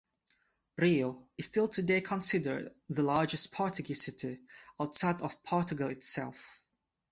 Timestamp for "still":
1.45-1.67